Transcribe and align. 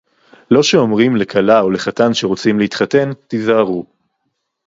לא 0.51 0.63
שאומרים 0.63 1.15
לכלה 1.15 1.59
או 1.61 1.71
לחתן 1.71 2.13
שרוצים 2.13 2.59
להתחתן: 2.59 3.13
תיזהרו 3.27 3.85